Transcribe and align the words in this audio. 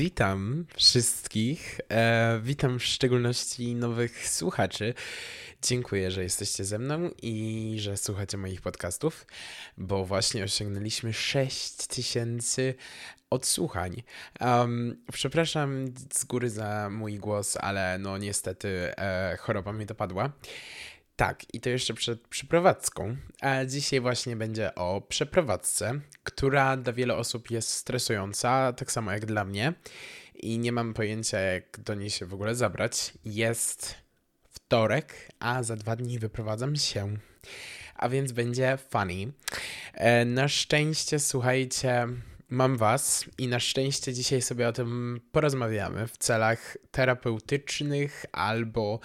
witam 0.00 0.66
wszystkich. 0.76 1.80
E, 1.90 2.40
witam 2.42 2.78
w 2.78 2.84
szczególności 2.84 3.74
nowych 3.74 4.28
słuchaczy. 4.28 4.94
Dziękuję, 5.62 6.10
że 6.10 6.22
jesteście 6.22 6.64
ze 6.64 6.78
mną 6.78 7.10
i 7.22 7.76
że 7.78 7.96
słuchacie 7.96 8.36
moich 8.38 8.62
podcastów, 8.62 9.26
bo 9.78 10.04
właśnie 10.04 10.44
osiągnęliśmy 10.44 11.12
6000 11.12 12.74
odsłuchań. 13.30 14.02
Um, 14.40 15.04
przepraszam 15.12 15.84
z 16.12 16.24
góry 16.24 16.50
za 16.50 16.90
mój 16.90 17.18
głos, 17.18 17.56
ale 17.60 17.98
no 17.98 18.18
niestety 18.18 18.96
e, 18.96 19.36
choroba 19.40 19.72
mnie 19.72 19.86
dopadła. 19.86 20.30
Tak, 21.20 21.54
i 21.54 21.60
to 21.60 21.70
jeszcze 21.70 21.94
przed 21.94 22.28
przeprowadzką. 22.28 23.16
A 23.40 23.64
dzisiaj 23.64 24.00
właśnie 24.00 24.36
będzie 24.36 24.74
o 24.74 25.00
przeprowadzce, 25.08 26.00
która 26.24 26.76
dla 26.76 26.92
wielu 26.92 27.14
osób 27.14 27.50
jest 27.50 27.70
stresująca, 27.70 28.72
tak 28.72 28.92
samo 28.92 29.12
jak 29.12 29.26
dla 29.26 29.44
mnie. 29.44 29.72
I 30.34 30.58
nie 30.58 30.72
mam 30.72 30.94
pojęcia, 30.94 31.38
jak 31.38 31.80
do 31.80 31.94
niej 31.94 32.10
się 32.10 32.26
w 32.26 32.34
ogóle 32.34 32.54
zabrać. 32.54 33.12
Jest 33.24 33.94
wtorek, 34.50 35.14
a 35.38 35.62
za 35.62 35.76
dwa 35.76 35.96
dni 35.96 36.18
wyprowadzam 36.18 36.76
się. 36.76 37.16
A 37.94 38.08
więc 38.08 38.32
będzie 38.32 38.78
funny. 38.90 39.32
E, 39.94 40.24
na 40.24 40.48
szczęście, 40.48 41.18
słuchajcie, 41.18 42.08
mam 42.48 42.76
Was 42.76 43.24
i 43.38 43.48
na 43.48 43.60
szczęście 43.60 44.14
dzisiaj 44.14 44.42
sobie 44.42 44.68
o 44.68 44.72
tym 44.72 45.20
porozmawiamy 45.32 46.06
w 46.06 46.18
celach 46.18 46.76
terapeutycznych 46.90 48.26
albo 48.32 49.00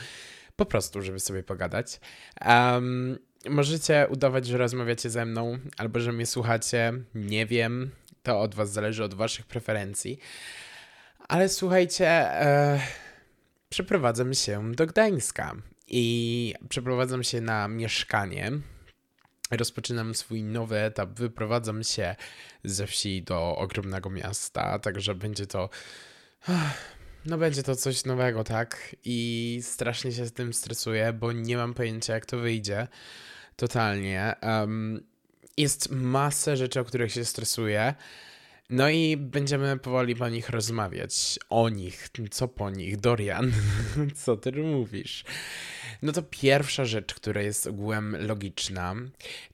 po 0.56 0.66
prostu, 0.66 1.02
żeby 1.02 1.20
sobie 1.20 1.44
pogadać. 1.44 2.00
Um, 2.46 3.18
możecie 3.50 4.08
udawać, 4.10 4.48
że 4.48 4.58
rozmawiacie 4.58 5.10
ze 5.10 5.26
mną, 5.26 5.58
albo 5.78 6.00
że 6.00 6.12
mnie 6.12 6.26
słuchacie. 6.26 6.94
Nie 7.16 7.46
wiem. 7.46 7.92
To 8.24 8.42
od 8.42 8.56
Was 8.56 8.72
zależy, 8.72 9.04
od 9.04 9.14
Waszych 9.14 9.46
preferencji. 9.46 10.20
Ale 11.28 11.50
słuchajcie, 11.50 12.08
e, 12.08 12.80
przeprowadzam 13.70 14.34
się 14.34 14.72
do 14.72 14.86
Gdańska 14.86 15.56
i 15.88 16.54
przeprowadzam 16.70 17.24
się 17.24 17.42
na 17.42 17.68
mieszkanie. 17.68 18.52
Rozpoczynam 19.52 20.16
swój 20.16 20.44
nowy 20.44 20.80
etap, 20.80 21.10
wyprowadzam 21.10 21.84
się 21.84 22.16
ze 22.64 22.88
wsi 22.88 23.24
do 23.24 23.56
ogromnego 23.58 24.10
miasta, 24.10 24.80
także 24.80 25.16
będzie 25.16 25.48
to 25.48 25.70
no 27.26 27.38
będzie 27.38 27.64
to 27.64 27.76
coś 27.76 28.06
nowego, 28.06 28.44
tak? 28.44 28.96
I 29.06 29.60
strasznie 29.64 30.12
się 30.12 30.26
z 30.26 30.34
tym 30.34 30.54
stresuję, 30.54 31.14
bo 31.14 31.32
nie 31.32 31.58
mam 31.58 31.74
pojęcia, 31.74 32.14
jak 32.14 32.26
to 32.26 32.38
wyjdzie. 32.38 32.88
Totalnie. 33.56 34.36
Um, 34.42 35.04
jest 35.58 35.92
masę 35.92 36.58
rzeczy, 36.58 36.80
o 36.80 36.86
których 36.86 37.12
się 37.12 37.26
stresuję. 37.26 37.94
No 38.70 38.90
i 38.90 39.18
będziemy 39.18 39.78
powoli 39.78 40.16
po 40.16 40.30
nich 40.30 40.50
rozmawiać. 40.50 41.40
O 41.50 41.70
nich. 41.70 42.10
Co 42.32 42.48
po 42.48 42.70
nich? 42.70 42.98
Dorian, 42.98 43.52
co 44.24 44.38
ty 44.38 44.52
mówisz? 44.52 45.24
No 46.02 46.12
to 46.12 46.24
pierwsza 46.24 46.86
rzecz, 46.86 47.14
która 47.14 47.42
jest 47.42 47.68
ogółem 47.68 48.18
logiczna, 48.20 48.96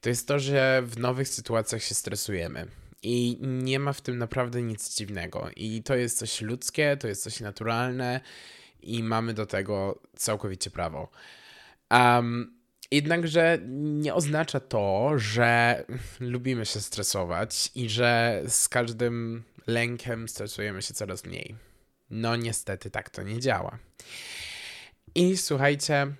to 0.01 0.09
jest 0.09 0.27
to, 0.27 0.39
że 0.39 0.83
w 0.85 0.97
nowych 0.97 1.27
sytuacjach 1.27 1.83
się 1.83 1.95
stresujemy. 1.95 2.80
I 3.03 3.37
nie 3.41 3.79
ma 3.79 3.93
w 3.93 4.01
tym 4.01 4.17
naprawdę 4.17 4.61
nic 4.61 4.95
dziwnego. 4.95 5.49
I 5.55 5.83
to 5.83 5.95
jest 5.95 6.17
coś 6.17 6.41
ludzkie, 6.41 6.97
to 6.97 7.07
jest 7.07 7.23
coś 7.23 7.39
naturalne 7.39 8.21
i 8.81 9.03
mamy 9.03 9.33
do 9.33 9.45
tego 9.45 10.01
całkowicie 10.15 10.69
prawo. 10.69 11.09
Um, 11.91 12.53
jednakże 12.91 13.59
nie 13.69 14.13
oznacza 14.13 14.59
to, 14.59 15.11
że 15.15 15.83
lubimy 16.19 16.65
się 16.65 16.81
stresować 16.81 17.71
i 17.75 17.89
że 17.89 18.41
z 18.47 18.69
każdym 18.69 19.43
lękiem 19.67 20.29
stresujemy 20.29 20.81
się 20.81 20.93
coraz 20.93 21.25
mniej. 21.25 21.55
No 22.09 22.35
niestety 22.35 22.91
tak 22.91 23.09
to 23.09 23.23
nie 23.23 23.39
działa. 23.39 23.77
I 25.15 25.37
słuchajcie, 25.37 26.13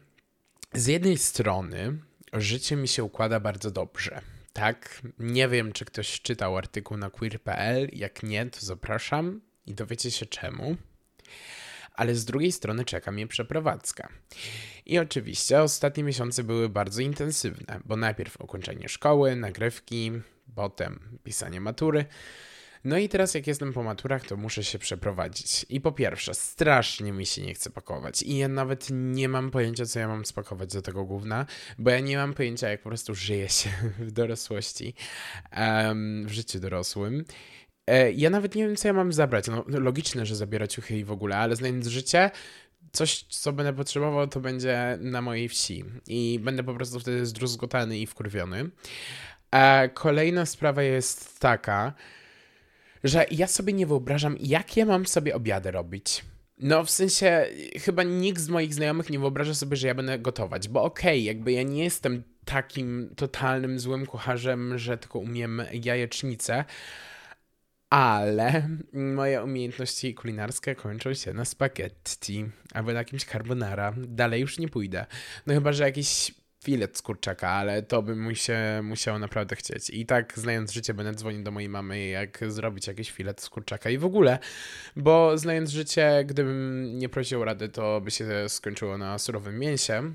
z 0.74 0.88
jednej 0.88 1.18
strony 1.18 1.98
życie 2.34 2.76
mi 2.76 2.88
się 2.88 3.04
układa 3.04 3.40
bardzo 3.40 3.72
dobrze 3.72 4.22
tak, 4.54 5.02
nie 5.20 5.48
wiem, 5.48 5.74
czy 5.74 5.86
ktoś 5.86 6.22
czytał 6.22 6.58
artykuł 6.58 6.98
na 6.98 7.10
queer.pl. 7.10 7.90
Jak 7.94 8.24
nie, 8.24 8.46
to 8.46 8.60
zapraszam 8.60 9.42
i 9.66 9.74
dowiecie 9.74 10.12
się 10.12 10.26
czemu. 10.26 10.76
Ale 11.94 12.16
z 12.16 12.26
drugiej 12.26 12.52
strony 12.52 12.86
czeka 12.86 13.12
mnie 13.12 13.28
przeprowadzka. 13.28 14.10
I 14.86 15.00
oczywiście 15.00 15.62
ostatnie 15.62 16.04
miesiące 16.04 16.44
były 16.44 16.70
bardzo 16.70 17.02
intensywne, 17.02 17.80
bo 17.86 17.96
najpierw 17.96 18.42
ukończenie 18.42 18.90
szkoły, 18.90 19.36
nagrywki, 19.36 20.12
potem 20.56 21.20
pisanie 21.24 21.62
matury. 21.62 22.06
No 22.84 22.98
i 22.98 23.10
teraz 23.10 23.34
jak 23.34 23.48
jestem 23.48 23.74
po 23.74 23.84
maturach, 23.84 24.26
to 24.26 24.38
muszę 24.38 24.64
się 24.64 24.80
przeprowadzić. 24.80 25.66
I 25.70 25.82
po 25.82 25.92
pierwsze, 25.92 26.34
strasznie 26.34 27.12
mi 27.12 27.26
się 27.26 27.42
nie 27.42 27.54
chce 27.54 27.70
pakować. 27.70 28.24
I 28.24 28.38
ja 28.38 28.48
nawet 28.48 28.88
nie 28.92 29.30
mam 29.30 29.52
pojęcia, 29.52 29.86
co 29.86 30.00
ja 30.00 30.08
mam 30.08 30.26
spakować 30.26 30.74
do 30.74 30.82
tego 30.82 31.04
gówna, 31.04 31.46
bo 31.78 31.90
ja 31.90 32.00
nie 32.00 32.18
mam 32.18 32.34
pojęcia, 32.34 32.70
jak 32.70 32.82
po 32.82 32.90
prostu 32.90 33.16
żyje 33.16 33.50
się 33.50 33.70
w 34.00 34.12
dorosłości, 34.12 34.94
um, 35.58 36.26
w 36.28 36.32
życiu 36.32 36.60
dorosłym. 36.60 37.26
E, 37.88 38.12
ja 38.12 38.30
nawet 38.30 38.56
nie 38.56 38.68
wiem, 38.68 38.76
co 38.76 38.88
ja 38.88 38.94
mam 38.94 39.14
zabrać. 39.14 39.48
No, 39.48 39.64
logiczne, 39.68 40.26
że 40.26 40.36
zabierać 40.36 40.74
ciuchy 40.74 40.98
i 40.98 41.04
w 41.04 41.12
ogóle, 41.12 41.38
ale 41.38 41.56
znając 41.56 41.88
życie, 41.88 42.32
coś, 42.92 43.24
co 43.24 43.54
będę 43.54 43.74
potrzebował, 43.74 44.28
to 44.28 44.40
będzie 44.40 44.98
na 45.02 45.22
mojej 45.22 45.50
wsi. 45.50 45.84
I 46.08 46.40
będę 46.44 46.64
po 46.64 46.74
prostu 46.74 47.00
wtedy 47.00 47.26
zdruzgotany 47.26 48.00
i 48.00 48.08
wkurwiony. 48.08 48.70
A 49.52 49.82
kolejna 49.94 50.46
sprawa 50.46 50.84
jest 50.84 51.40
taka, 51.40 51.94
że 53.04 53.26
ja 53.32 53.48
sobie 53.48 53.74
nie 53.74 53.88
wyobrażam, 53.88 54.38
jakie 54.40 54.86
mam 54.86 55.06
sobie 55.06 55.36
obiady 55.36 55.72
robić. 55.72 56.24
No, 56.58 56.84
w 56.84 56.90
sensie, 56.90 57.46
chyba 57.80 58.04
nikt 58.04 58.42
z 58.42 58.50
moich 58.50 58.74
znajomych 58.74 59.10
nie 59.10 59.20
wyobraża 59.20 59.54
sobie, 59.54 59.78
że 59.78 59.88
ja 59.88 59.96
będę 59.96 60.20
gotować, 60.20 60.68
bo 60.68 60.84
okej, 60.84 61.12
okay, 61.12 61.20
jakby 61.20 61.52
ja 61.52 61.64
nie 61.64 61.84
jestem 61.84 62.24
takim 62.46 63.14
totalnym 63.16 63.80
złym 63.80 64.06
kucharzem, 64.06 64.78
że 64.78 64.98
tylko 64.98 65.20
umiem 65.20 65.62
jajecznicę, 65.84 66.66
ale 67.90 68.70
moje 68.94 69.44
umiejętności 69.44 70.14
kulinarskie 70.14 70.76
kończą 70.76 71.14
się 71.14 71.34
na 71.34 71.46
spaghetti 71.46 72.46
albo 72.74 72.94
na 72.94 73.00
jakimś 73.00 73.26
carbonara. 73.26 73.94
Dalej 73.98 74.42
już 74.42 74.60
nie 74.60 74.68
pójdę. 74.68 75.06
No 75.48 75.54
chyba, 75.54 75.74
że 75.74 75.84
jakiś 75.84 76.32
filet 76.64 76.98
z 76.98 77.02
kurczaka, 77.02 77.50
ale 77.50 77.84
to 77.84 78.02
by 78.02 78.16
mu 78.16 78.36
się 78.36 78.82
musiało 78.84 79.20
naprawdę 79.20 79.56
chcieć. 79.56 79.90
I 79.90 80.06
tak, 80.06 80.34
znając 80.36 80.72
życie, 80.72 80.94
będę 80.94 81.14
dzwonił 81.14 81.44
do 81.44 81.52
mojej 81.52 81.70
mamy, 81.70 82.08
jak 82.08 82.40
zrobić 82.48 82.88
jakiś 82.88 83.12
filet 83.12 83.42
z 83.42 83.50
kurczaka 83.50 83.90
i 83.90 83.98
w 83.98 84.06
ogóle, 84.06 84.40
bo 84.96 85.38
znając 85.38 85.70
życie, 85.70 86.24
gdybym 86.26 87.00
nie 87.00 87.10
prosił 87.10 87.46
rady, 87.46 87.70
to 87.70 88.02
by 88.02 88.12
się 88.12 88.26
skończyło 88.48 88.98
na 88.98 89.20
surowym 89.20 89.60
mięsie 89.60 90.14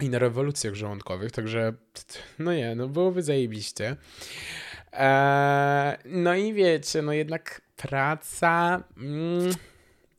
i 0.00 0.08
na 0.08 0.18
rewolucjach 0.18 0.74
żołądkowych, 0.74 1.32
także 1.32 1.72
no 2.38 2.54
nie, 2.54 2.74
no 2.74 2.88
byłoby 2.88 3.22
zajebiście. 3.22 3.96
Eee, 4.92 5.96
no 6.04 6.34
i 6.34 6.54
wiecie, 6.54 7.02
no 7.02 7.12
jednak 7.12 7.60
praca... 7.76 8.84
Mm, 8.96 9.52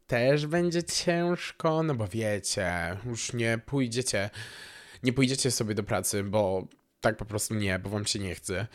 też 0.07 0.45
będzie 0.45 0.84
ciężko, 0.84 1.84
no 1.84 1.95
bo 1.95 2.07
wiecie, 2.07 2.97
już 3.06 3.34
nie 3.34 3.59
pójdziecie 3.66 4.29
nie 5.03 5.13
pójdziecie 5.13 5.52
sobie 5.52 5.75
do 5.75 5.84
pracy, 5.84 6.24
bo 6.24 6.68
tak 7.02 7.18
po 7.18 7.25
prostu 7.25 7.53
nie, 7.56 7.80
bo 7.80 7.90
wam 7.90 8.06
się 8.06 8.19
nie 8.19 8.35
chce. 8.35 8.68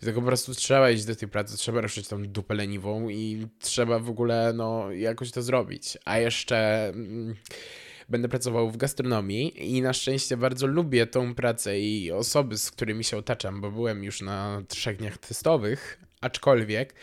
Tylko 0.00 0.20
po 0.20 0.26
prostu 0.26 0.54
trzeba 0.54 0.90
iść 0.90 1.04
do 1.04 1.16
tej 1.16 1.28
pracy, 1.28 1.56
trzeba 1.56 1.80
ruszyć 1.80 2.08
tą 2.08 2.22
dupę 2.22 2.54
leniwą 2.54 3.08
i 3.08 3.46
trzeba 3.60 3.98
w 3.98 4.10
ogóle 4.10 4.52
no, 4.52 4.92
jakoś 4.92 5.30
to 5.30 5.42
zrobić. 5.42 5.98
A 6.04 6.18
jeszcze 6.18 6.88
mm, 6.88 7.34
będę 8.08 8.28
pracował 8.28 8.70
w 8.70 8.76
gastronomii 8.76 9.76
i 9.76 9.82
na 9.82 9.92
szczęście 9.92 10.36
bardzo 10.36 10.66
lubię 10.66 11.06
tą 11.06 11.34
pracę 11.34 11.80
i 11.80 12.12
osoby, 12.12 12.58
z 12.58 12.70
którymi 12.70 13.04
się 13.04 13.16
otaczam, 13.16 13.60
bo 13.60 13.70
byłem 13.70 14.04
już 14.04 14.20
na 14.20 14.62
trzech 14.68 14.96
dniach 14.96 15.18
testowych, 15.18 16.00
aczkolwiek 16.20 16.94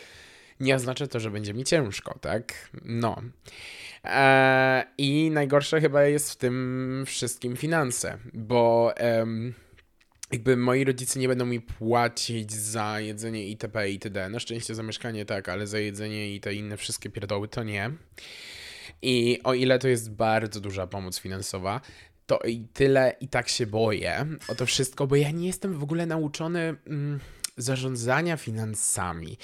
nie 0.60 0.76
oznacza 0.76 1.08
to, 1.08 1.20
że 1.20 1.32
będzie 1.32 1.54
mi 1.54 1.64
ciężko, 1.64 2.20
tak? 2.22 2.70
No. 2.86 3.22
Eee, 4.04 4.84
I 4.98 5.32
najgorsze 5.32 5.82
chyba 5.82 6.04
jest 6.04 6.32
w 6.32 6.36
tym 6.36 7.04
wszystkim 7.06 7.56
finanse, 7.56 8.18
bo 8.34 8.94
em, 8.98 9.54
jakby 10.32 10.58
moi 10.58 10.84
rodzice 10.84 11.20
nie 11.20 11.28
będą 11.28 11.46
mi 11.46 11.62
płacić 11.62 12.54
za 12.54 13.00
jedzenie 13.00 13.48
itp. 13.48 13.90
itd. 13.90 14.30
Na 14.30 14.40
szczęście 14.40 14.76
za 14.76 14.84
mieszkanie 14.84 15.26
tak, 15.26 15.50
ale 15.50 15.68
za 15.68 15.80
jedzenie 15.80 16.36
i 16.36 16.40
te 16.40 16.54
inne 16.54 16.78
wszystkie 16.78 17.10
pierdoły 17.10 17.48
to 17.48 17.64
nie. 17.64 17.92
I 19.02 19.40
o 19.44 19.54
ile 19.54 19.80
to 19.80 19.88
jest 19.88 20.12
bardzo 20.12 20.62
duża 20.62 20.88
pomoc 20.88 21.20
finansowa, 21.20 21.82
to 22.28 22.40
i 22.40 22.68
tyle 22.74 23.16
i 23.20 23.28
tak 23.28 23.50
się 23.50 23.68
boję 23.68 24.26
o 24.48 24.56
to 24.56 24.66
wszystko, 24.66 25.08
bo 25.08 25.16
ja 25.16 25.32
nie 25.32 25.48
jestem 25.48 25.74
w 25.74 25.84
ogóle 25.84 26.06
nauczony 26.06 26.76
mm, 26.88 27.20
zarządzania 27.58 28.38
finansami. 28.38 29.38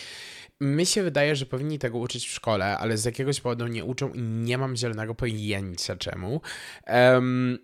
Mi 0.62 0.86
się 0.86 1.04
wydaje, 1.04 1.36
że 1.36 1.46
powinni 1.46 1.80
tego 1.80 1.98
uczyć 1.98 2.28
w 2.28 2.32
szkole, 2.32 2.78
ale 2.78 2.98
z 2.98 3.06
jakiegoś 3.06 3.42
powodu 3.42 3.68
nie 3.68 3.86
uczą 3.86 4.14
i 4.14 4.22
nie 4.22 4.58
mam 4.58 4.76
zielonego 4.76 5.16
pojęcia 5.16 5.96
czemu. 5.96 6.42
Um, 6.88 7.58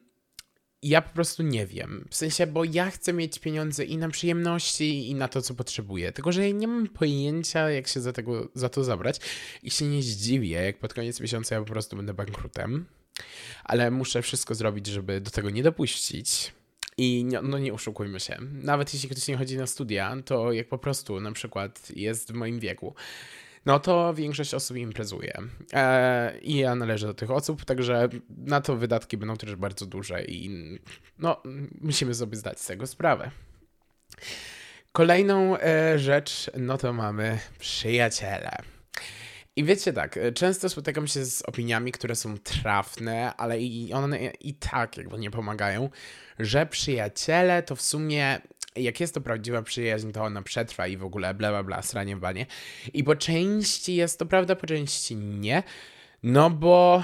ja 0.81 1.01
po 1.01 1.13
prostu 1.13 1.43
nie 1.43 1.67
wiem. 1.67 2.07
W 2.09 2.15
sensie, 2.15 2.47
bo 2.47 2.63
ja 2.63 2.91
chcę 2.91 3.13
mieć 3.13 3.39
pieniądze 3.39 3.85
i 3.85 3.97
na 3.97 4.09
przyjemności, 4.09 5.09
i 5.09 5.15
na 5.15 5.27
to, 5.27 5.41
co 5.41 5.53
potrzebuję. 5.53 6.11
Tylko, 6.11 6.31
że 6.31 6.47
ja 6.47 6.55
nie 6.55 6.67
mam 6.67 6.87
pojęcia, 6.87 7.69
jak 7.69 7.87
się 7.87 8.01
za, 8.01 8.13
tego, 8.13 8.49
za 8.53 8.69
to 8.69 8.83
zabrać. 8.83 9.19
I 9.63 9.71
się 9.71 9.85
nie 9.85 10.01
zdziwię, 10.03 10.49
jak 10.65 10.79
pod 10.79 10.93
koniec 10.93 11.19
miesiąca 11.19 11.55
ja 11.55 11.61
po 11.61 11.67
prostu 11.67 11.95
będę 11.95 12.13
bankrutem. 12.13 12.85
Ale 13.63 13.91
muszę 13.91 14.21
wszystko 14.21 14.55
zrobić, 14.55 14.87
żeby 14.87 15.21
do 15.21 15.31
tego 15.31 15.49
nie 15.49 15.63
dopuścić. 15.63 16.51
I 16.97 17.25
nie, 17.25 17.41
no 17.41 17.59
nie 17.59 17.73
oszukujmy 17.73 18.19
się. 18.19 18.37
Nawet 18.51 18.93
jeśli 18.93 19.09
ktoś 19.09 19.27
nie 19.27 19.37
chodzi 19.37 19.57
na 19.57 19.67
studia, 19.67 20.15
to 20.25 20.51
jak 20.51 20.67
po 20.67 20.77
prostu 20.77 21.19
na 21.19 21.31
przykład 21.31 21.91
jest 21.95 22.31
w 22.31 22.35
moim 22.35 22.59
wieku, 22.59 22.95
no 23.65 23.79
to 23.79 24.13
większość 24.13 24.53
osób 24.53 24.77
imprezuje. 24.77 25.37
E, 25.73 26.39
I 26.41 26.57
ja 26.57 26.75
należę 26.75 27.07
do 27.07 27.13
tych 27.13 27.31
osób, 27.31 27.65
także 27.65 28.09
na 28.37 28.61
to 28.61 28.75
wydatki 28.75 29.17
będą 29.17 29.37
też 29.37 29.55
bardzo 29.55 29.85
duże 29.85 30.23
i 30.23 30.49
no, 31.19 31.41
musimy 31.81 32.13
sobie 32.13 32.35
zdać 32.35 32.59
z 32.59 32.65
tego 32.65 32.87
sprawę. 32.87 33.31
Kolejną 34.91 35.57
e, 35.57 35.99
rzecz, 35.99 36.51
no 36.57 36.77
to 36.77 36.93
mamy 36.93 37.39
przyjaciele. 37.59 38.76
I 39.57 39.63
wiecie 39.63 39.93
tak, 39.93 40.19
często 40.33 40.69
spotykam 40.69 41.07
się 41.07 41.25
z 41.25 41.41
opiniami, 41.41 41.91
które 41.91 42.15
są 42.15 42.37
trafne, 42.37 43.35
ale 43.35 43.61
i 43.61 43.93
one 43.93 44.19
i 44.39 44.53
tak 44.53 44.97
jakby 44.97 45.19
nie 45.19 45.31
pomagają, 45.31 45.89
że 46.39 46.65
przyjaciele 46.65 47.63
to 47.63 47.75
w 47.75 47.81
sumie 47.81 48.41
jak 48.75 48.99
jest 48.99 49.13
to 49.13 49.21
prawdziwa 49.21 49.61
przyjaźń, 49.61 50.11
to 50.11 50.23
ona 50.23 50.41
przetrwa 50.41 50.87
i 50.87 50.97
w 50.97 51.03
ogóle 51.03 51.33
bla 51.33 51.49
bla 51.49 51.63
bla, 51.63 51.81
sranie 51.81 52.15
banie. 52.15 52.45
I 52.93 53.03
po 53.03 53.15
części 53.15 53.95
jest 53.95 54.19
to 54.19 54.25
prawda, 54.25 54.55
po 54.55 54.67
części 54.67 55.15
nie. 55.15 55.63
No 56.23 56.49
bo 56.49 57.03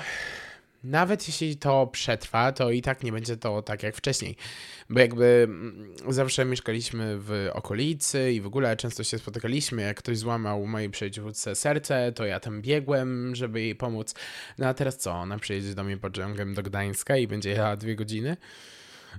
nawet 0.84 1.28
jeśli 1.28 1.58
to 1.58 1.88
przetrwa, 1.88 2.52
to 2.52 2.72
i 2.72 2.82
tak 2.82 3.04
nie 3.04 3.12
będzie 3.12 3.38
to 3.38 3.62
tak 3.62 3.84
jak 3.84 3.96
wcześniej. 3.96 4.36
Bo 4.90 5.00
jakby 5.00 5.42
mm, 5.44 5.94
zawsze 6.10 6.46
mieszkaliśmy 6.46 7.18
w 7.20 7.50
okolicy 7.54 8.32
i 8.32 8.42
w 8.42 8.48
ogóle 8.48 8.78
często 8.78 9.04
się 9.04 9.18
spotykaliśmy. 9.18 9.82
Jak 9.82 9.98
ktoś 9.98 10.18
złamał 10.18 10.66
mojej 10.66 10.90
przyjaciółce 10.90 11.56
serce, 11.56 12.12
to 12.12 12.26
ja 12.26 12.40
tam 12.40 12.62
biegłem, 12.62 13.36
żeby 13.36 13.62
jej 13.62 13.76
pomóc. 13.76 14.16
No 14.58 14.68
a 14.68 14.74
teraz 14.74 14.98
co? 14.98 15.12
Ona 15.12 15.40
przyjedzie 15.40 15.76
do 15.76 15.84
mnie 15.84 15.98
pociągiem 15.98 16.54
do 16.54 16.64
Gdańska 16.64 17.18
i 17.18 17.28
będzie 17.28 17.50
jechała 17.50 17.76
dwie 17.76 17.96
godziny. 17.96 18.38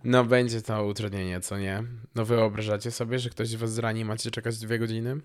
No 0.04 0.24
będzie 0.24 0.62
to 0.62 0.84
utrudnienie, 0.84 1.40
co 1.40 1.58
nie? 1.58 1.84
No 2.14 2.24
wyobrażacie 2.24 2.90
sobie, 2.90 3.18
że 3.18 3.30
ktoś 3.30 3.56
was 3.56 3.72
zrani, 3.72 4.04
macie 4.04 4.30
czekać 4.30 4.58
dwie 4.58 4.78
godziny? 4.78 5.20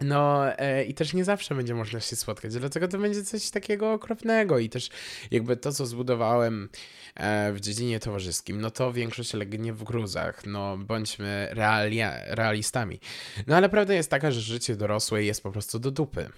No 0.00 0.52
e, 0.58 0.84
i 0.84 0.94
też 0.94 1.14
nie 1.14 1.24
zawsze 1.24 1.54
będzie 1.54 1.74
można 1.74 2.00
się 2.00 2.16
spotkać, 2.16 2.52
dlatego 2.52 2.88
to 2.88 2.98
będzie 2.98 3.24
coś 3.24 3.50
takiego 3.50 3.92
okropnego 3.92 4.58
i 4.58 4.68
też 4.68 4.88
jakby 5.30 5.56
to, 5.56 5.72
co 5.72 5.86
zbudowałem 5.86 6.68
e, 7.14 7.52
w 7.52 7.60
dziedzinie 7.60 8.00
towarzyskim, 8.00 8.60
no 8.60 8.70
to 8.70 8.92
większość 8.92 9.34
legnie 9.34 9.72
w 9.72 9.84
gruzach, 9.84 10.46
no 10.46 10.78
bądźmy 10.78 11.48
realia, 11.50 12.14
realistami. 12.26 13.00
No 13.46 13.56
ale 13.56 13.68
prawda 13.68 13.94
jest 13.94 14.10
taka, 14.10 14.30
że 14.30 14.40
życie 14.40 14.76
dorosłe 14.76 15.24
jest 15.24 15.42
po 15.42 15.52
prostu 15.52 15.78
do 15.78 15.90
dupy 15.90 16.30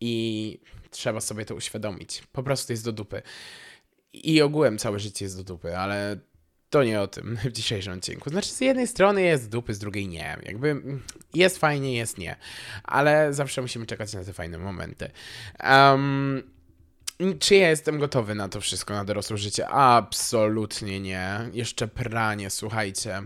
i 0.00 0.58
trzeba 0.90 1.20
sobie 1.20 1.44
to 1.44 1.54
uświadomić. 1.54 2.22
Po 2.32 2.42
prostu 2.42 2.72
jest 2.72 2.84
do 2.84 2.92
dupy. 2.92 3.22
I 4.12 4.42
ogółem 4.42 4.78
całe 4.78 4.98
życie 4.98 5.24
jest 5.24 5.36
do 5.36 5.44
dupy, 5.44 5.76
ale 5.76 6.16
to 6.76 6.84
nie 6.84 7.00
o 7.00 7.06
tym 7.06 7.38
w 7.44 7.52
dzisiejszym 7.52 7.92
odcinku. 7.92 8.30
Znaczy, 8.30 8.48
z 8.48 8.60
jednej 8.60 8.86
strony 8.86 9.22
jest 9.22 9.50
dupy, 9.50 9.74
z 9.74 9.78
drugiej 9.78 10.08
nie. 10.08 10.36
Jakby 10.42 10.82
jest 11.34 11.58
fajnie, 11.58 11.96
jest 11.96 12.18
nie. 12.18 12.36
Ale 12.84 13.34
zawsze 13.34 13.62
musimy 13.62 13.86
czekać 13.86 14.14
na 14.14 14.24
te 14.24 14.32
fajne 14.32 14.58
momenty. 14.58 15.10
Um, 15.64 16.42
czy 17.38 17.54
ja 17.54 17.70
jestem 17.70 17.98
gotowy 17.98 18.34
na 18.34 18.48
to 18.48 18.60
wszystko, 18.60 18.94
na 18.94 19.04
dorosłe 19.04 19.38
życie? 19.38 19.68
Absolutnie 19.68 21.00
nie. 21.00 21.50
Jeszcze 21.52 21.88
pranie, 21.88 22.50
słuchajcie. 22.50 23.22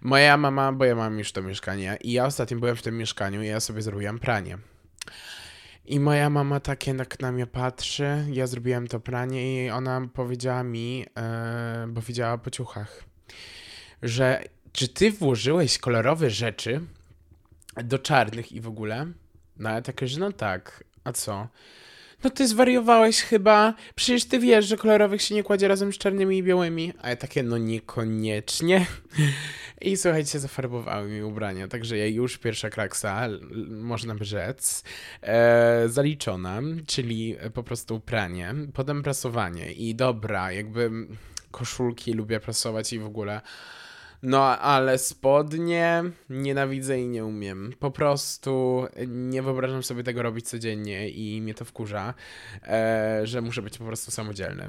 Moja 0.00 0.36
mama, 0.36 0.72
bo 0.72 0.84
ja 0.84 0.94
mam 0.94 1.18
już 1.18 1.32
to 1.32 1.42
mieszkanie 1.42 1.98
i 2.00 2.12
ja 2.12 2.26
ostatnio 2.26 2.58
byłem 2.58 2.76
w 2.76 2.82
tym 2.82 2.98
mieszkaniu 2.98 3.42
i 3.42 3.46
ja 3.46 3.60
sobie 3.60 3.82
zrobiłam 3.82 4.18
pranie. 4.18 4.58
I 5.88 6.00
moja 6.00 6.30
mama 6.30 6.60
takie 6.60 6.94
jak 6.94 7.20
na 7.20 7.32
mnie 7.32 7.46
patrzy, 7.46 8.24
ja 8.32 8.46
zrobiłem 8.46 8.86
to 8.86 9.00
pranie 9.00 9.66
i 9.66 9.70
ona 9.70 10.08
powiedziała 10.14 10.62
mi, 10.62 11.06
e, 11.16 11.86
bo 11.88 12.00
widziała 12.00 12.38
po 12.38 12.50
ciuchach, 12.50 13.04
że 14.02 14.44
czy 14.72 14.88
ty 14.88 15.10
włożyłeś 15.10 15.78
kolorowe 15.78 16.30
rzeczy 16.30 16.80
do 17.84 17.98
czarnych 17.98 18.52
i 18.52 18.60
w 18.60 18.68
ogóle? 18.68 19.06
No 19.56 19.70
ja 19.70 19.82
takie, 19.82 20.08
że 20.08 20.20
no 20.20 20.32
tak, 20.32 20.84
a 21.04 21.12
co? 21.12 21.48
No 22.24 22.30
ty 22.30 22.48
zwariowałeś 22.48 23.22
chyba, 23.22 23.74
przecież 23.94 24.24
ty 24.24 24.38
wiesz, 24.38 24.66
że 24.66 24.76
kolorowych 24.76 25.22
się 25.22 25.34
nie 25.34 25.42
kładzie 25.42 25.68
razem 25.68 25.92
z 25.92 25.98
czarnymi 25.98 26.38
i 26.38 26.42
białymi. 26.42 26.92
A 27.02 27.08
ja 27.08 27.16
takie, 27.16 27.42
no 27.42 27.58
niekoniecznie. 27.58 28.86
I 29.80 29.96
słuchajcie, 29.96 30.38
zafarbowały 30.38 31.08
mi 31.08 31.22
ubrania, 31.22 31.68
także 31.68 31.98
ja 31.98 32.06
już 32.06 32.38
pierwsza 32.38 32.70
kraksa, 32.70 33.28
można 33.68 34.14
by 34.14 34.24
rzec, 34.24 34.84
e, 35.22 35.88
zaliczona, 35.88 36.60
czyli 36.86 37.36
po 37.54 37.62
prostu 37.62 38.00
pranie, 38.00 38.54
potem 38.74 39.02
prasowanie 39.02 39.72
i 39.72 39.94
dobra, 39.94 40.52
jakby 40.52 40.90
koszulki 41.50 42.12
lubię 42.12 42.40
prasować 42.40 42.92
i 42.92 42.98
w 42.98 43.06
ogóle 43.06 43.40
no, 44.22 44.58
ale 44.58 44.98
spodnie 44.98 46.04
nienawidzę 46.30 47.00
i 47.00 47.08
nie 47.08 47.24
umiem. 47.24 47.72
Po 47.78 47.90
prostu 47.90 48.86
nie 49.06 49.42
wyobrażam 49.42 49.82
sobie 49.82 50.04
tego 50.04 50.22
robić 50.22 50.48
codziennie 50.48 51.08
i 51.08 51.42
mnie 51.42 51.54
to 51.54 51.64
wkurza, 51.64 52.14
e, 52.62 53.20
że 53.24 53.40
muszę 53.40 53.62
być 53.62 53.78
po 53.78 53.84
prostu 53.84 54.10
samodzielny. 54.10 54.68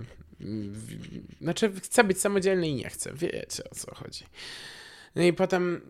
Znaczy, 1.42 1.72
chcę 1.84 2.04
być 2.04 2.22
samodzielny 2.22 2.68
i 2.68 2.75
nie 2.75 2.90
chcę. 2.90 3.13
Wiecie 3.13 3.63
o 3.72 3.75
co 3.75 3.96
chodzi. 3.96 4.25
No 5.16 5.24
i 5.24 5.34
potem 5.34 5.81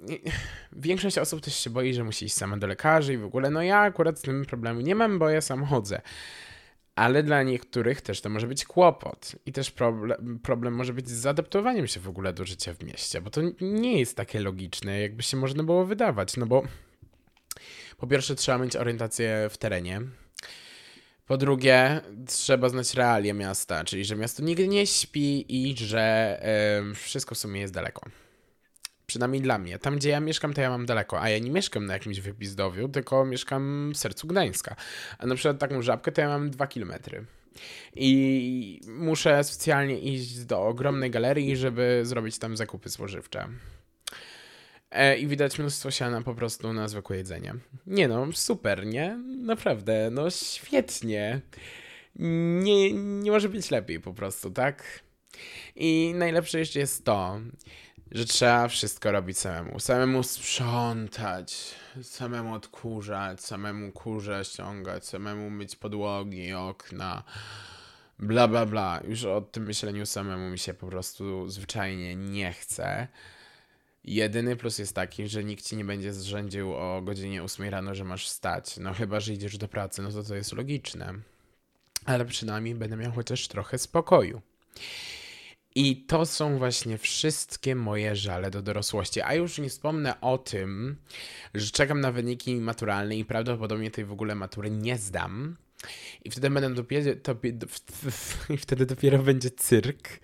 większość 0.74 1.18
osób 1.18 1.42
też 1.42 1.56
się 1.56 1.70
boi, 1.70 1.94
że 1.94 2.04
musi 2.04 2.26
iść 2.26 2.36
sama 2.36 2.58
do 2.58 2.68
lekarzy 2.68 3.14
i 3.14 3.18
w 3.18 3.26
ogóle. 3.26 3.50
No 3.50 3.62
ja 3.62 3.80
akurat 3.80 4.20
z 4.20 4.22
tym 4.22 4.46
problemu 4.46 4.82
nie 4.82 4.96
mam, 4.96 5.20
bo 5.20 5.30
ja 5.30 5.42
sam 5.42 5.66
chodzę 5.66 6.02
ale 7.00 7.24
dla 7.24 7.44
niektórych 7.44 8.02
też 8.02 8.22
to 8.22 8.30
może 8.30 8.48
być 8.48 8.66
kłopot. 8.66 9.36
I 9.46 9.52
też 9.52 9.72
problem, 9.72 10.40
problem 10.44 10.74
może 10.74 10.94
być 10.94 11.10
z 11.10 11.14
zaadaptowaniem 11.14 11.88
się 11.88 12.00
w 12.00 12.08
ogóle 12.08 12.34
do 12.34 12.46
życia 12.46 12.74
w 12.74 12.84
mieście, 12.84 13.22
bo 13.22 13.30
to 13.30 13.42
nie 13.62 14.00
jest 14.00 14.18
takie 14.18 14.40
logiczne, 14.40 15.02
jakby 15.02 15.24
się 15.24 15.38
można 15.38 15.64
było 15.64 15.86
wydawać. 15.86 16.38
No 16.38 16.46
bo 16.46 16.64
po 17.98 18.08
pierwsze 18.08 18.36
trzeba 18.36 18.58
mieć 18.58 18.76
orientację 18.76 19.48
w 19.50 19.58
terenie. 19.58 20.02
Po 21.26 21.38
drugie, 21.38 22.02
trzeba 22.28 22.70
znać 22.70 22.94
realia 22.94 23.34
miasta, 23.34 23.84
czyli 23.84 24.06
że 24.06 24.16
miasto 24.16 24.44
nigdy 24.44 24.68
nie 24.68 24.88
śpi 24.88 25.46
i 25.50 25.78
że 25.78 26.40
yy, 26.88 26.96
wszystko 26.96 27.36
w 27.36 27.38
sumie 27.38 27.62
jest 27.62 27.74
daleko. 27.74 28.02
Przynajmniej 29.10 29.42
dla 29.42 29.58
mnie. 29.58 29.80
Tam, 29.80 29.96
gdzie 29.96 30.10
ja 30.10 30.20
mieszkam, 30.20 30.54
to 30.54 30.62
ja 30.62 30.70
mam 30.70 30.86
daleko. 30.86 31.22
A 31.22 31.30
ja 31.30 31.40
nie 31.40 31.52
mieszkam 31.52 31.86
na 31.86 31.94
jakimś 31.94 32.20
wypizdowiu, 32.20 32.90
tylko 32.90 33.26
mieszkam 33.26 33.92
w 33.94 33.98
sercu 33.98 34.28
Gdańska. 34.28 34.76
A 35.18 35.26
na 35.26 35.36
przykład 35.36 35.60
taką 35.60 35.82
żabkę 35.82 36.12
to 36.12 36.22
ja 36.22 36.28
mam 36.28 36.50
dwa 36.50 36.68
kilometry. 36.68 37.26
I 37.96 38.82
muszę 38.88 39.44
specjalnie 39.44 40.00
iść 40.00 40.46
do 40.46 40.62
ogromnej 40.62 41.12
galerii, 41.12 41.58
żeby 41.58 42.02
zrobić 42.04 42.40
tam 42.40 42.58
zakupy 42.58 42.90
spożywcze. 42.90 43.48
E, 44.92 45.18
I 45.18 45.28
widać 45.28 45.60
mnóstwo 45.60 45.92
siana 45.92 46.22
po 46.22 46.36
prostu 46.36 46.74
na 46.74 46.88
zwykłe 46.88 47.18
jedzenie. 47.18 47.56
Nie 47.88 48.08
no, 48.08 48.28
super, 48.34 48.86
nie? 48.86 49.18
Naprawdę, 49.38 50.10
no 50.12 50.30
świetnie. 50.30 51.42
Nie, 52.16 52.94
nie 52.94 53.32
może 53.32 53.50
być 53.50 53.72
lepiej 53.72 54.00
po 54.00 54.14
prostu, 54.14 54.52
tak? 54.52 54.84
I 55.76 56.14
najlepsze 56.16 56.60
jeszcze 56.60 56.80
jest 56.80 57.06
to, 57.06 57.40
że 58.12 58.26
trzeba 58.26 58.68
wszystko 58.68 59.12
robić 59.12 59.38
samemu. 59.38 59.80
Samemu 59.80 60.24
sprzątać, 60.24 61.76
samemu 62.02 62.54
odkurzać, 62.54 63.42
samemu 63.42 63.92
kurze 63.92 64.46
ściągać, 64.46 65.06
samemu 65.06 65.50
myć 65.50 65.76
podłogi, 65.76 66.54
okna, 66.54 67.24
bla 68.20 68.48
bla 68.48 68.66
bla. 68.66 69.02
Już 69.08 69.26
o 69.26 69.42
tym 69.42 69.64
myśleniu 69.64 70.06
samemu 70.06 70.50
mi 70.50 70.60
się 70.60 70.74
po 70.74 70.88
prostu 70.88 71.50
zwyczajnie 71.50 72.16
nie 72.16 72.54
chce. 72.54 73.08
Jedyny 74.04 74.56
plus 74.56 74.80
jest 74.80 74.96
taki, 74.96 75.28
że 75.28 75.44
nikt 75.44 75.66
ci 75.66 75.78
nie 75.78 75.86
będzie 75.86 76.14
zrzędził 76.14 76.74
o 76.76 77.02
godzinie 77.02 77.44
8 77.44 77.70
rano, 77.70 77.96
że 77.96 78.04
masz 78.04 78.26
wstać. 78.26 78.78
No 78.78 78.94
chyba, 78.94 79.20
że 79.20 79.34
idziesz 79.34 79.58
do 79.58 79.68
pracy, 79.68 80.02
no 80.02 80.12
to 80.12 80.24
to 80.24 80.36
jest 80.36 80.54
logiczne. 80.54 81.14
Ale 82.06 82.26
przynajmniej 82.26 82.76
będę 82.76 82.96
miał 82.98 83.12
chociaż 83.12 83.48
trochę 83.48 83.78
spokoju. 83.78 84.42
I 85.76 85.96
to 85.96 86.26
są 86.26 86.58
właśnie 86.58 86.98
wszystkie 86.98 87.76
moje 87.76 88.16
żale 88.16 88.52
do 88.52 88.62
dorosłości. 88.62 89.22
A 89.22 89.34
już 89.34 89.58
nie 89.58 89.70
wspomnę 89.70 90.22
o 90.22 90.38
tym, 90.38 90.96
że 91.54 91.72
czekam 91.72 92.02
na 92.02 92.12
wyniki 92.12 92.56
maturalne 92.56 93.16
i 93.16 93.26
prawdopodobnie 93.26 93.92
tej 93.92 94.06
w 94.06 94.12
ogóle 94.12 94.36
matury 94.36 94.72
nie 94.72 94.98
zdam. 94.98 95.58
I 96.26 96.32
wtedy 96.32 96.50
będę 96.50 96.74
dopiero, 96.74 97.12
wtedy 98.58 98.86
dopiero 98.86 99.18
będzie 99.18 99.52
cyrk, 99.52 100.20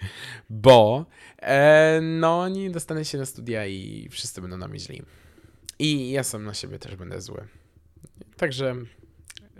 bo 0.49 1.05
e, 1.41 1.99
no 2.01 2.49
nie 2.49 2.71
dostanę 2.71 3.05
się 3.05 3.17
na 3.17 3.25
studia 3.25 3.65
i 3.65 4.09
wszyscy 4.11 4.41
będą 4.41 4.57
na 4.57 4.67
mnie 4.67 4.79
źli. 4.79 5.01
I 5.79 6.11
ja 6.11 6.23
sam 6.23 6.43
na 6.43 6.53
siebie 6.53 6.79
też 6.79 6.95
będę 6.95 7.21
zły. 7.21 7.47
Także 8.37 8.75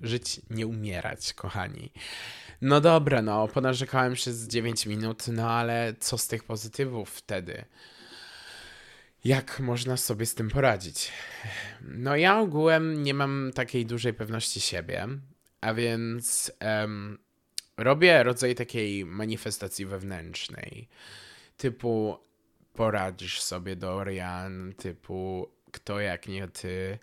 Żyć, 0.01 0.42
nie 0.50 0.68
umierać, 0.68 1.34
kochani. 1.34 1.92
No 2.62 2.82
dobra, 2.82 3.22
no, 3.22 3.48
ponarzekałem 3.48 4.14
przez 4.14 4.48
9 4.48 4.86
minut, 4.86 5.28
no 5.28 5.52
ale 5.52 5.94
co 6.00 6.18
z 6.18 6.28
tych 6.28 6.44
pozytywów 6.44 7.10
wtedy? 7.10 7.66
Jak 9.24 9.60
można 9.60 9.98
sobie 9.98 10.26
z 10.26 10.36
tym 10.36 10.50
poradzić? 10.50 11.12
No, 11.82 12.16
ja 12.16 12.40
ogółem 12.40 13.04
nie 13.04 13.14
mam 13.14 13.52
takiej 13.56 13.86
dużej 13.86 14.14
pewności 14.14 14.62
siebie, 14.62 15.08
a 15.62 15.74
więc 15.74 16.52
um, 16.62 17.18
robię 17.78 18.24
rodzaj 18.24 18.56
takiej 18.56 19.06
manifestacji 19.06 19.86
wewnętrznej. 19.86 20.88
Typu 21.58 22.18
poradzisz 22.74 23.42
sobie, 23.42 23.76
Dorian, 23.76 24.74
typu 24.78 25.50
kto 25.72 26.00
jak 26.00 26.28
nie 26.28 26.48
ty. 26.48 27.00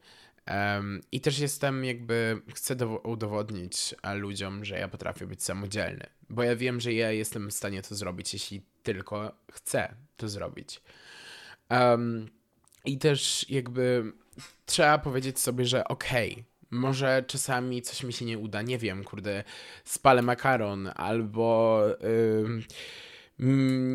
Um, 0.50 1.00
I 1.12 1.20
też 1.20 1.38
jestem 1.38 1.84
jakby, 1.84 2.42
chcę 2.54 2.86
udowodnić 2.86 3.94
ludziom, 4.14 4.64
że 4.64 4.78
ja 4.78 4.88
potrafię 4.88 5.26
być 5.26 5.42
samodzielny, 5.42 6.06
bo 6.30 6.42
ja 6.42 6.56
wiem, 6.56 6.80
że 6.80 6.92
ja 6.92 7.12
jestem 7.12 7.50
w 7.50 7.54
stanie 7.54 7.82
to 7.82 7.94
zrobić, 7.94 8.32
jeśli 8.32 8.62
tylko 8.82 9.32
chcę 9.52 9.94
to 10.16 10.28
zrobić. 10.28 10.82
Um, 11.70 12.28
I 12.84 12.98
też 12.98 13.50
jakby 13.50 14.12
trzeba 14.66 14.98
powiedzieć 14.98 15.40
sobie, 15.40 15.64
że 15.64 15.88
okej, 15.88 16.32
okay, 16.32 16.44
może 16.70 17.24
czasami 17.26 17.82
coś 17.82 18.02
mi 18.02 18.12
się 18.12 18.24
nie 18.24 18.38
uda, 18.38 18.62
nie 18.62 18.78
wiem, 18.78 19.04
kurde, 19.04 19.44
spalę 19.84 20.22
makaron 20.22 20.90
albo 20.94 21.82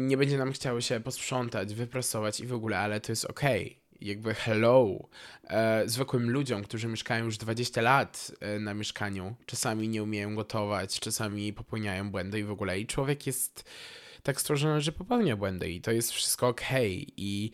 nie 0.07 0.17
będzie 0.17 0.37
nam 0.37 0.51
chciało 0.51 0.81
się 0.81 0.99
posprzątać, 0.99 1.73
wyprasować 1.73 2.39
i 2.39 2.47
w 2.47 2.53
ogóle, 2.53 2.79
ale 2.79 3.01
to 3.01 3.11
jest 3.11 3.25
okej. 3.25 3.65
Okay 3.65 3.86
jakby 4.01 4.33
hello 4.33 5.09
e, 5.43 5.83
zwykłym 5.85 6.29
ludziom, 6.29 6.63
którzy 6.63 6.87
mieszkają 6.87 7.25
już 7.25 7.37
20 7.37 7.81
lat 7.81 8.31
e, 8.39 8.59
na 8.59 8.73
mieszkaniu. 8.73 9.35
Czasami 9.45 9.89
nie 9.89 10.03
umieją 10.03 10.35
gotować, 10.35 10.99
czasami 10.99 11.53
popełniają 11.53 12.11
błędy 12.11 12.39
i 12.39 12.43
w 12.43 12.51
ogóle. 12.51 12.79
I 12.79 12.85
człowiek 12.85 13.27
jest 13.27 13.69
tak 14.23 14.41
stworzony, 14.41 14.81
że 14.81 14.91
popełnia 14.91 15.37
błędy 15.37 15.69
i 15.69 15.81
to 15.81 15.91
jest 15.91 16.11
wszystko 16.11 16.47
ok. 16.47 16.61
I 17.17 17.51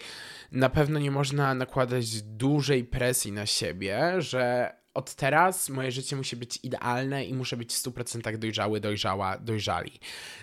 na 0.52 0.70
pewno 0.70 1.00
nie 1.00 1.12
można 1.12 1.54
nakładać 1.54 2.22
dużej 2.22 2.84
presji 2.84 3.32
na 3.32 3.46
siebie, 3.46 4.14
że 4.18 4.74
od 4.94 5.16
teraz 5.16 5.70
moje 5.70 5.92
życie 5.92 6.16
musi 6.16 6.36
być 6.36 6.60
idealne 6.64 7.26
i 7.26 7.34
muszę 7.34 7.58
być 7.58 7.74
w 7.74 7.84
100% 7.84 8.38
dojrzały, 8.38 8.80
dojrzała, 8.80 9.38
dojrzali. 9.38 10.00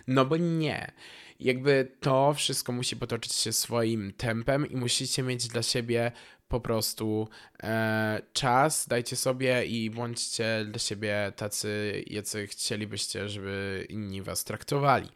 No 0.07 0.25
bo 0.25 0.37
nie 0.37 0.93
jakby 1.41 1.97
to 2.01 2.35
wszystko 2.35 2.73
musi 2.73 2.97
potoczyć 2.97 3.33
się 3.33 3.53
swoim 3.53 4.13
tempem 4.13 4.71
i 4.71 4.77
musicie 4.77 5.23
mieć 5.23 5.49
dla 5.49 5.63
siebie 5.63 6.13
po 6.49 6.61
prostu 6.61 7.29
e, 7.63 8.23
czas, 8.33 8.89
dajcie 8.89 9.17
sobie 9.17 9.67
i 9.67 9.91
bądźcie 9.91 10.65
dla 10.65 10.79
siebie 10.79 11.33
tacy, 11.37 12.05
jacy 12.07 12.47
chcielibyście, 12.47 13.29
żeby 13.29 13.87
inni 13.89 14.23
was 14.23 14.45
traktowali. 14.45 15.09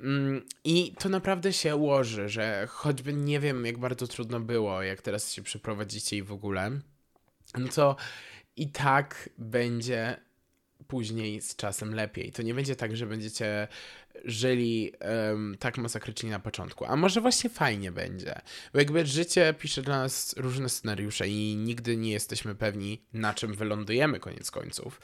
Mm, 0.00 0.42
I 0.64 0.94
to 0.98 1.08
naprawdę 1.08 1.52
się 1.52 1.76
ułoży, 1.76 2.28
że 2.28 2.66
choćby 2.70 3.12
nie 3.12 3.40
wiem, 3.40 3.66
jak 3.66 3.78
bardzo 3.78 4.06
trudno 4.06 4.40
było, 4.40 4.82
jak 4.82 5.02
teraz 5.02 5.32
się 5.32 5.42
przeprowadzicie 5.42 6.16
i 6.16 6.22
w 6.22 6.32
ogóle, 6.32 6.70
no 7.58 7.68
to 7.68 7.96
i 8.56 8.68
tak 8.68 9.30
będzie 9.38 10.16
później 10.88 11.40
z 11.40 11.56
czasem 11.56 11.94
lepiej. 11.94 12.32
To 12.32 12.42
nie 12.42 12.54
będzie 12.54 12.76
tak, 12.76 12.96
że 12.96 13.06
będziecie 13.06 13.68
żyli 14.24 14.92
um, 15.30 15.56
tak 15.58 15.78
masakrycznie 15.78 16.30
na 16.30 16.40
początku. 16.40 16.84
A 16.84 16.96
może 16.96 17.20
właśnie 17.20 17.50
fajnie 17.50 17.92
będzie. 17.92 18.40
Bo 18.72 18.78
jakby 18.78 19.06
życie 19.06 19.54
pisze 19.58 19.82
dla 19.82 19.98
nas 19.98 20.34
różne 20.36 20.68
scenariusze 20.68 21.28
i 21.28 21.56
nigdy 21.56 21.96
nie 21.96 22.10
jesteśmy 22.10 22.54
pewni, 22.54 23.02
na 23.12 23.34
czym 23.34 23.54
wylądujemy 23.54 24.20
koniec 24.20 24.50
końców. 24.50 25.00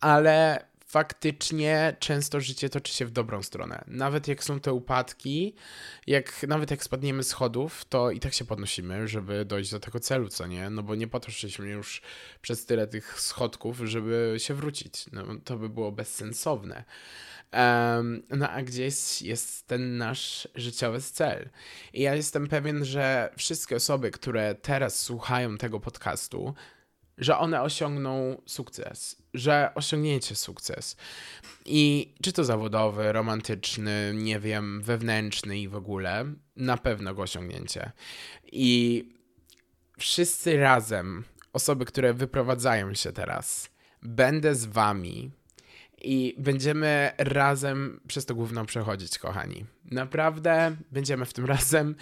Ale 0.00 0.64
faktycznie 0.88 1.96
często 1.98 2.40
życie 2.40 2.68
toczy 2.68 2.94
się 2.94 3.06
w 3.06 3.10
dobrą 3.10 3.42
stronę. 3.42 3.84
Nawet 3.86 4.28
jak 4.28 4.44
są 4.44 4.60
te 4.60 4.72
upadki, 4.72 5.54
jak, 6.06 6.42
nawet 6.42 6.70
jak 6.70 6.84
spadniemy 6.84 7.24
schodów, 7.24 7.84
to 7.84 8.10
i 8.10 8.20
tak 8.20 8.34
się 8.34 8.44
podnosimy, 8.44 9.08
żeby 9.08 9.44
dojść 9.44 9.70
do 9.70 9.80
tego 9.80 10.00
celu, 10.00 10.28
co 10.28 10.46
nie? 10.46 10.70
No 10.70 10.82
bo 10.82 10.94
nie 10.94 11.08
potoczyliśmy 11.08 11.68
już 11.68 12.02
przez 12.42 12.66
tyle 12.66 12.86
tych 12.86 13.20
schodków, 13.20 13.78
żeby 13.84 14.34
się 14.38 14.54
wrócić. 14.54 15.06
No, 15.12 15.22
to 15.44 15.56
by 15.56 15.68
było 15.68 15.92
bezsensowne. 15.92 16.84
Um, 17.52 18.22
no 18.30 18.50
a 18.50 18.62
gdzieś 18.62 19.22
jest 19.22 19.66
ten 19.66 19.96
nasz 19.96 20.48
życiowy 20.54 21.00
cel. 21.00 21.48
I 21.92 22.02
ja 22.02 22.14
jestem 22.14 22.46
pewien, 22.46 22.84
że 22.84 23.32
wszystkie 23.36 23.76
osoby, 23.76 24.10
które 24.10 24.54
teraz 24.54 25.00
słuchają 25.00 25.58
tego 25.58 25.80
podcastu, 25.80 26.54
że 27.18 27.38
one 27.38 27.62
osiągną 27.62 28.42
sukces, 28.46 29.22
że 29.34 29.70
osiągniecie 29.74 30.34
sukces. 30.34 30.96
I 31.64 32.14
czy 32.22 32.32
to 32.32 32.44
zawodowy, 32.44 33.12
romantyczny, 33.12 34.12
nie 34.14 34.40
wiem, 34.40 34.82
wewnętrzny 34.82 35.58
i 35.58 35.68
w 35.68 35.76
ogóle, 35.76 36.24
na 36.56 36.76
pewno 36.76 37.14
go 37.14 37.22
osiągnięcie. 37.22 37.92
I 38.52 39.04
wszyscy 39.98 40.56
razem, 40.56 41.24
osoby, 41.52 41.84
które 41.84 42.14
wyprowadzają 42.14 42.94
się 42.94 43.12
teraz, 43.12 43.70
będę 44.02 44.54
z 44.54 44.66
wami 44.66 45.30
i 46.02 46.34
będziemy 46.38 47.12
razem 47.18 48.00
przez 48.06 48.26
to 48.26 48.34
główną 48.34 48.66
przechodzić, 48.66 49.18
kochani. 49.18 49.64
Naprawdę 49.84 50.76
będziemy 50.92 51.24
w 51.24 51.32
tym 51.32 51.46
razem. 51.56 51.94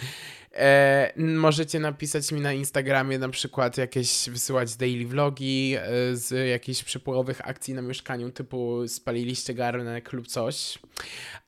E, 0.52 1.12
możecie 1.16 1.80
napisać 1.80 2.32
mi 2.32 2.40
na 2.40 2.52
Instagramie 2.52 3.18
na 3.18 3.28
przykład 3.28 3.78
jakieś, 3.78 4.30
wysyłać 4.30 4.76
daily 4.76 5.06
vlogi 5.06 5.74
e, 5.76 6.16
z 6.16 6.48
jakichś 6.48 6.82
przepływowych 6.82 7.48
akcji 7.48 7.74
na 7.74 7.82
mieszkaniu, 7.82 8.30
typu 8.30 8.88
spaliliście 8.88 9.54
garnek 9.54 10.12
lub 10.12 10.26
coś. 10.26 10.78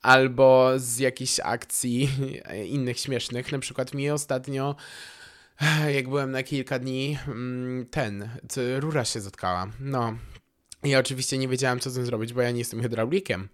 Albo 0.03 0.73
z 0.77 0.99
jakichś 0.99 1.41
akcji 1.41 2.11
innych 2.67 2.99
śmiesznych. 2.99 3.53
Na 3.53 3.59
przykład 3.59 3.95
mi 3.95 4.11
ostatnio 4.11 4.77
jak 5.97 6.09
byłem 6.09 6.31
na 6.31 6.43
kilka 6.43 6.79
dni, 6.79 7.19
mm, 7.29 7.87
ten, 7.87 8.29
rura 8.79 9.05
się 9.05 9.21
zatkała. 9.21 9.67
No, 9.81 10.17
ja 10.83 10.99
oczywiście 10.99 11.39
nie 11.39 11.49
wiedziałem, 11.49 11.81
co 11.81 11.91
z 11.91 11.95
tym 11.95 12.07
zrobić, 12.07 12.33
bo 12.33 12.43
ja 12.43 12.51
nie 12.51 12.59
jestem 12.59 12.83
hydraulikiem. 12.83 13.49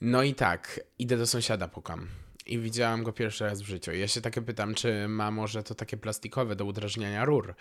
No 0.00 0.22
i 0.22 0.34
tak, 0.34 0.80
idę 0.98 1.16
do 1.16 1.26
sąsiada, 1.26 1.68
pukam. 1.68 2.08
I 2.46 2.58
widziałam 2.58 3.02
go 3.02 3.12
pierwszy 3.12 3.44
raz 3.44 3.62
w 3.62 3.66
życiu. 3.66 3.92
Ja 3.92 4.08
się 4.08 4.20
takie 4.20 4.42
pytam, 4.42 4.74
czy 4.74 5.08
ma 5.08 5.30
może 5.30 5.62
to 5.62 5.74
takie 5.74 5.96
plastikowe 5.96 6.56
do 6.56 6.64
udrażniania 6.64 7.24
rur. 7.24 7.54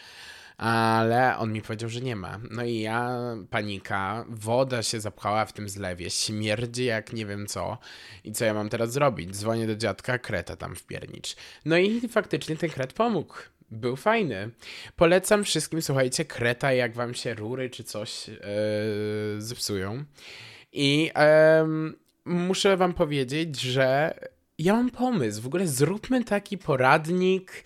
Ale 0.58 1.38
on 1.38 1.54
mi 1.54 1.62
powiedział, 1.62 1.90
że 1.90 2.02
nie 2.02 2.16
ma. 2.16 2.40
No 2.52 2.64
i 2.64 2.80
ja, 2.80 3.20
panika, 3.50 4.26
woda 4.30 4.84
się 4.84 5.00
zapchała 5.00 5.46
w 5.46 5.54
tym 5.54 5.70
zlewie, 5.70 6.10
śmierdzi 6.10 6.86
jak 6.86 7.14
nie 7.14 7.26
wiem 7.26 7.48
co. 7.48 7.78
I 8.24 8.32
co 8.32 8.46
ja 8.46 8.54
mam 8.54 8.70
teraz 8.70 8.92
zrobić? 8.92 9.36
Dzwonię 9.36 9.68
do 9.68 9.76
dziadka, 9.76 10.18
kreta 10.18 10.56
tam 10.56 10.76
wpiernicz. 10.76 11.36
No 11.66 11.78
i 11.78 12.10
faktycznie 12.10 12.56
ten 12.56 12.70
kret 12.70 12.94
pomógł 12.94 13.36
był 13.72 13.96
fajny. 13.96 14.50
Polecam 14.96 15.44
wszystkim, 15.44 15.82
słuchajcie, 15.82 16.26
Kreta, 16.26 16.74
jak 16.74 16.94
wam 16.94 17.14
się 17.14 17.34
rury 17.34 17.70
czy 17.70 17.84
coś 17.84 18.28
yy, 18.28 18.36
zepsują. 19.38 20.04
I 20.74 21.04
yy, 21.04 21.94
muszę 22.26 22.78
wam 22.78 22.94
powiedzieć, 22.94 23.62
że 23.62 24.14
ja 24.58 24.74
mam 24.74 24.90
pomysł. 24.90 25.42
W 25.42 25.46
ogóle 25.46 25.68
zróbmy 25.68 26.24
taki 26.24 26.58
poradnik. 26.58 27.64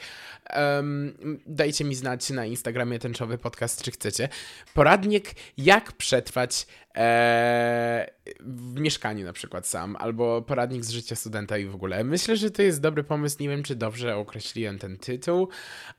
Um, 0.57 1.17
dajcie 1.45 1.85
mi 1.85 1.95
znać 1.95 2.29
na 2.29 2.45
Instagramie 2.45 2.99
Tęczowy 2.99 3.37
Podcast, 3.37 3.81
czy 3.81 3.91
chcecie. 3.91 4.29
Poradnik, 4.73 5.31
jak 5.57 5.91
przetrwać 5.91 6.67
w 8.39 8.79
mieszkaniu 8.79 9.25
na 9.25 9.33
przykład 9.33 9.67
sam, 9.67 9.95
albo 9.99 10.41
poradnik 10.41 10.85
z 10.85 10.89
życia 10.89 11.15
studenta 11.15 11.57
i 11.57 11.65
w 11.65 11.75
ogóle. 11.75 12.03
Myślę, 12.03 12.37
że 12.37 12.51
to 12.51 12.61
jest 12.61 12.81
dobry 12.81 13.03
pomysł. 13.03 13.37
Nie 13.39 13.49
wiem, 13.49 13.63
czy 13.63 13.75
dobrze 13.75 14.15
określiłem 14.15 14.79
ten 14.79 14.97
tytuł, 14.97 15.49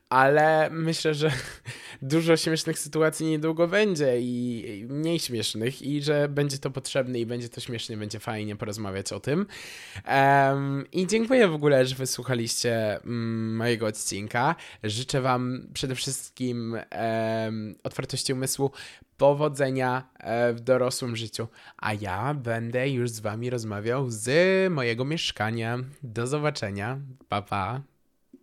ale 0.09 0.69
myślę, 0.71 1.13
że 1.13 1.31
dużo 2.01 2.37
śmiesznych 2.37 2.79
sytuacji 2.79 3.25
niedługo 3.25 3.67
będzie 3.67 4.21
i 4.21 4.85
mniej 4.89 5.19
śmiesznych 5.19 5.81
i 5.81 6.01
że 6.01 6.29
będzie 6.29 6.57
to 6.57 6.71
potrzebne 6.71 7.19
i 7.19 7.25
będzie 7.25 7.49
to 7.49 7.61
śmiesznie, 7.61 7.97
będzie 7.97 8.19
fajnie 8.19 8.55
porozmawiać 8.55 9.13
o 9.13 9.19
tym. 9.19 9.45
I 10.91 11.07
dziękuję 11.07 11.47
w 11.47 11.53
ogóle, 11.53 11.85
że 11.85 11.95
wysłuchaliście 11.95 12.99
um, 13.03 13.55
mojego 13.55 13.85
odcinka. 13.85 14.55
Życzę 14.83 15.21
wam 15.21 15.67
przede 15.73 15.95
wszystkim 15.95 16.77
otwartości 17.83 18.33
umysłu, 18.33 18.71
powodzenia 19.17 20.09
e, 20.19 20.53
w 20.53 20.59
dorosłym 20.87 21.15
życiu, 21.15 21.47
a 21.77 21.93
ja 21.93 22.33
będę 22.33 22.89
już 22.89 23.09
z 23.09 23.19
wami 23.19 23.49
rozmawiał 23.49 24.09
z 24.09 24.71
mojego 24.71 25.05
mieszkania. 25.05 25.79
Do 26.03 26.27
zobaczenia. 26.27 26.99
Pa 27.29 27.41
pa. 27.41 27.81